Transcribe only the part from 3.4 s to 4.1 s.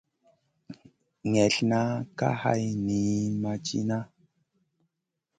ma tìna.